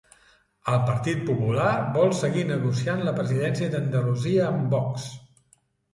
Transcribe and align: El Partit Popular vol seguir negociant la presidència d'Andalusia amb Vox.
El 0.71 0.79
Partit 0.85 1.19
Popular 1.27 1.73
vol 1.99 2.15
seguir 2.21 2.45
negociant 2.53 3.03
la 3.09 3.15
presidència 3.19 3.69
d'Andalusia 3.75 4.45
amb 4.49 4.75
Vox. 4.77 5.07